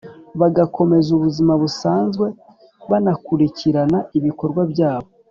Bagakomeza 0.39 1.09
ubuzima 1.17 1.53
busanzwe 1.61 2.25
banakurikirana 2.89 3.99
ibikorwa 4.17 4.61
byabo 4.71 5.07